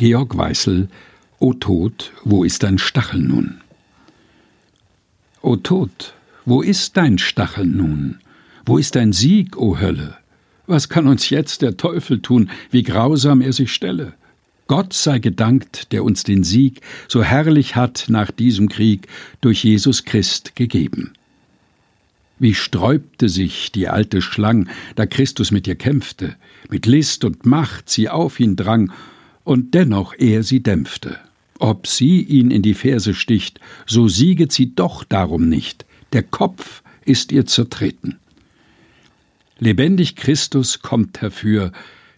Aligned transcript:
Georg 0.00 0.34
Weißel 0.34 0.88
O 1.40 1.52
Tod, 1.52 2.12
wo 2.24 2.42
ist 2.42 2.62
dein 2.62 2.78
Stachel 2.78 3.20
nun? 3.20 3.60
O 5.42 5.56
Tod, 5.56 6.14
wo 6.46 6.62
ist 6.62 6.96
dein 6.96 7.18
Stachel 7.18 7.66
nun? 7.66 8.18
Wo 8.64 8.78
ist 8.78 8.96
dein 8.96 9.12
Sieg, 9.12 9.58
o 9.58 9.78
Hölle? 9.78 10.16
Was 10.66 10.88
kann 10.88 11.06
uns 11.06 11.28
jetzt 11.28 11.60
der 11.60 11.76
Teufel 11.76 12.22
tun, 12.22 12.48
wie 12.70 12.82
grausam 12.82 13.42
er 13.42 13.52
sich 13.52 13.74
stelle? 13.74 14.14
Gott 14.68 14.94
sei 14.94 15.18
gedankt, 15.18 15.92
der 15.92 16.02
uns 16.02 16.22
den 16.22 16.44
Sieg 16.44 16.80
so 17.06 17.22
herrlich 17.22 17.76
hat 17.76 18.06
nach 18.08 18.30
diesem 18.30 18.70
Krieg 18.70 19.06
durch 19.42 19.64
Jesus 19.64 20.06
Christ 20.06 20.56
gegeben. 20.56 21.12
Wie 22.38 22.54
sträubte 22.54 23.28
sich 23.28 23.70
die 23.70 23.88
alte 23.88 24.22
Schlang, 24.22 24.70
da 24.94 25.04
Christus 25.04 25.50
mit 25.50 25.66
ihr 25.66 25.76
kämpfte, 25.76 26.36
mit 26.70 26.86
List 26.86 27.22
und 27.26 27.44
Macht 27.44 27.90
sie 27.90 28.08
auf 28.08 28.40
ihn 28.40 28.56
drang, 28.56 28.90
und 29.50 29.74
dennoch 29.74 30.14
er 30.16 30.44
sie 30.44 30.62
dämpfte. 30.62 31.18
Ob 31.58 31.88
sie 31.88 32.22
ihn 32.22 32.52
in 32.52 32.62
die 32.62 32.74
Ferse 32.74 33.14
sticht, 33.14 33.58
so 33.84 34.06
sieget 34.06 34.52
sie 34.52 34.76
doch 34.76 35.02
darum 35.02 35.48
nicht, 35.48 35.84
der 36.12 36.22
Kopf 36.22 36.84
ist 37.04 37.32
ihr 37.32 37.46
zertreten. 37.46 38.20
Lebendig 39.58 40.14
Christus 40.14 40.82
kommt 40.82 41.20
herfür, 41.20 41.72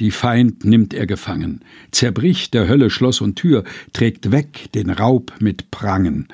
die 0.00 0.10
Feind 0.10 0.66
nimmt 0.66 0.92
er 0.92 1.06
gefangen, 1.06 1.62
zerbricht 1.92 2.52
der 2.52 2.68
Hölle 2.68 2.90
Schloss 2.90 3.22
und 3.22 3.36
Tür, 3.36 3.64
trägt 3.94 4.30
weg 4.30 4.68
den 4.74 4.90
Raub 4.90 5.32
mit 5.38 5.70
Prangen. 5.70 6.28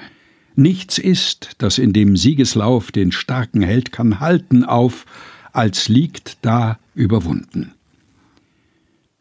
Nichts 0.57 0.99
ist, 0.99 1.51
das 1.59 1.79
in 1.79 1.93
dem 1.93 2.17
Siegeslauf 2.17 2.91
den 2.91 3.13
starken 3.13 3.63
Held 3.63 3.93
kann 3.93 4.19
halten 4.19 4.65
auf, 4.65 5.07
als 5.53 5.89
liegt 5.89 6.39
da 6.43 6.81
überwunden. 6.97 7.75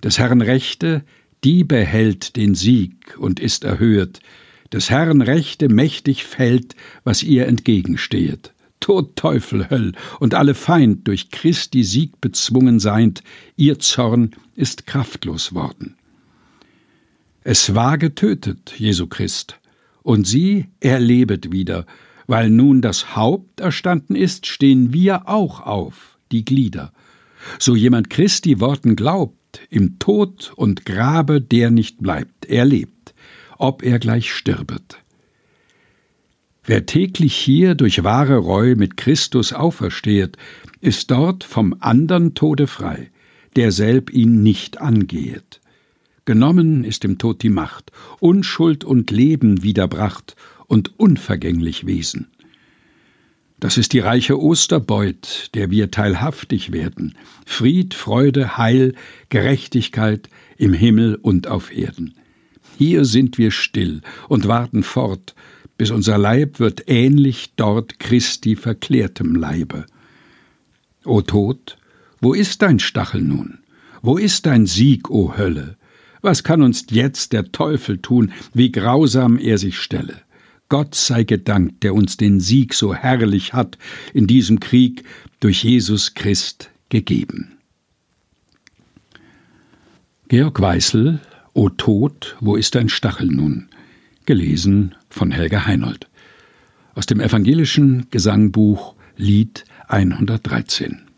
Des 0.04 0.18
Herrn 0.18 0.42
Rechte, 0.42 1.04
die 1.44 1.64
behält 1.64 2.36
den 2.36 2.56
Sieg 2.56 3.18
und 3.18 3.40
ist 3.40 3.64
erhöht, 3.64 4.20
des 4.72 4.90
Herrn 4.90 5.22
Rechte 5.22 5.70
mächtig 5.70 6.26
fällt, 6.26 6.76
was 7.04 7.24
ihr 7.24 7.48
entgegenstehet. 7.48 8.54
Tod, 8.80 9.16
Teufel, 9.16 9.70
Höll 9.70 9.94
und 10.20 10.34
alle 10.34 10.56
Feind 10.56 11.08
durch 11.08 11.32
Christi 11.32 11.84
Sieg 11.84 12.22
bezwungen 12.22 12.80
seind, 12.80 13.24
ihr 13.58 13.80
Zorn 13.80 14.32
ist 14.56 14.88
kraftlos 14.88 15.54
worden. 15.54 15.96
Es 17.44 17.74
war 17.76 17.98
getötet, 17.98 18.74
Jesu 18.78 19.08
Christ, 19.08 19.60
und 20.04 20.28
sie 20.28 20.68
erlebet 20.80 21.52
wieder, 21.52 21.86
weil 22.28 22.50
nun 22.50 22.82
das 22.82 23.16
Haupt 23.16 23.60
erstanden 23.60 24.16
ist, 24.16 24.46
stehen 24.46 24.94
wir 24.94 25.28
auch 25.28 25.62
auf, 25.62 26.18
die 26.32 26.46
Glieder. 26.46 26.94
So 27.58 27.76
jemand 27.76 28.10
Christi 28.10 28.60
Worten 28.60 28.96
glaubt, 28.96 29.39
im 29.70 30.00
Tod 30.00 30.54
und 30.56 30.86
Grabe 30.86 31.42
der 31.42 31.72
nicht 31.72 32.00
bleibt, 32.00 32.46
er 32.46 32.66
lebt, 32.66 33.14
ob 33.58 33.84
er 33.84 34.00
gleich 34.00 34.34
stirbet. 34.34 35.00
Wer 36.64 36.86
täglich 36.86 37.36
hier 37.36 37.76
durch 37.76 38.04
wahre 38.04 38.38
Reu 38.38 38.76
mit 38.76 38.96
Christus 38.96 39.54
auferstehet, 39.54 40.38
ist 40.82 41.10
dort 41.10 41.44
vom 41.44 41.76
andern 41.80 42.36
Tode 42.36 42.68
frei, 42.68 43.10
derselb 43.56 44.14
ihn 44.14 44.44
nicht 44.44 44.80
angehet. 44.80 45.62
Genommen 46.26 46.84
ist 46.84 47.04
dem 47.04 47.18
Tod 47.18 47.42
die 47.42 47.50
Macht, 47.50 47.92
Unschuld 48.20 48.84
und 48.84 49.10
Leben 49.10 49.64
wiederbracht 49.64 50.36
und 50.68 51.00
unvergänglich 51.00 51.88
Wesen. 51.88 52.28
Das 53.60 53.78
ist 53.78 53.92
die 53.92 54.00
reiche 54.00 54.42
Osterbeut, 54.42 55.50
der 55.54 55.70
wir 55.70 55.92
teilhaftig 55.92 56.72
werden. 56.72 57.16
Fried, 57.46 57.94
Freude, 57.94 58.58
Heil, 58.58 58.94
Gerechtigkeit 59.28 60.30
im 60.58 60.74
Himmel 60.74 61.16
und 61.16 61.48
auf 61.48 61.76
Erden. 61.76 62.16
Hier 62.78 63.04
sind 63.04 63.38
wir 63.38 63.52
still 63.52 64.02
und 64.30 64.48
warten 64.48 64.84
fort, 64.84 65.36
bis 65.78 65.92
unser 65.92 66.18
Leib 66.18 66.60
wird 66.60 66.84
ähnlich 66.88 67.54
dort 67.58 68.00
Christi 68.00 68.56
verklärtem 68.56 69.36
Leibe. 69.36 69.86
O 71.04 71.22
Tod, 71.22 71.78
wo 72.22 72.34
ist 72.34 72.62
dein 72.62 72.80
Stachel 72.80 73.22
nun? 73.22 73.60
Wo 74.02 74.18
ist 74.18 74.46
dein 74.46 74.66
Sieg, 74.66 75.10
o 75.10 75.38
Hölle? 75.38 75.78
Was 76.22 76.44
kann 76.44 76.62
uns 76.62 76.86
jetzt 76.90 77.34
der 77.34 77.52
Teufel 77.52 77.98
tun, 77.98 78.32
wie 78.54 78.72
grausam 78.72 79.38
er 79.38 79.58
sich 79.58 79.78
stelle? 79.78 80.22
Gott 80.70 80.94
sei 80.94 81.24
gedankt, 81.24 81.84
der 81.84 81.96
uns 81.96 82.16
den 82.16 82.40
Sieg 82.40 82.76
so 82.76 82.94
herrlich 82.94 83.54
hat 83.54 83.78
in 84.14 84.28
diesem 84.28 84.60
Krieg 84.60 85.04
durch 85.40 85.64
Jesus 85.64 86.14
Christ 86.14 86.70
gegeben. 86.90 87.58
Georg 90.28 90.62
Weißel 90.62 91.20
O 91.54 91.70
Tod, 91.70 92.38
wo 92.40 92.56
ist 92.56 92.76
dein 92.76 92.88
Stachel 92.88 93.28
nun? 93.28 93.68
gelesen 94.26 94.94
von 95.10 95.32
Helga 95.32 95.66
Heinold. 95.66 96.08
Aus 96.94 97.08
dem 97.08 97.20
evangelischen 97.20 98.06
Gesangbuch 98.12 98.94
Lied 99.18 99.66
113. 99.88 101.09